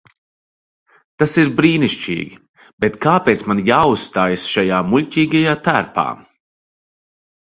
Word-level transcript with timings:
Tas 1.23 1.33
ir 1.41 1.51
brīnišķīgi, 1.59 2.39
bet 2.85 2.97
kāpēc 3.07 3.45
man 3.51 3.61
jāuzstājas 3.69 4.47
šajā 4.55 4.81
muļķīgajā 4.95 5.55
tērpā? 5.69 6.07